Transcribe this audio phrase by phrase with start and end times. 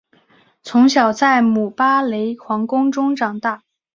[0.63, 3.61] 从小在姆巴雷皇宫中长大。